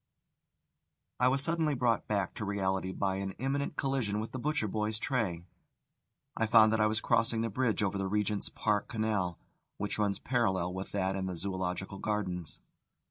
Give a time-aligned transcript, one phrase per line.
[1.19, 4.97] I was suddenly brought back to reality by an imminent collision with the butcher boy's
[4.97, 5.45] tray.
[6.35, 9.37] I found that I was crossing the bridge over the Regent's Park Canal,
[9.77, 12.57] which runs parallel with that in the Zoological Gardens.